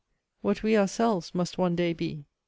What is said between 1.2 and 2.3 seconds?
must one day be!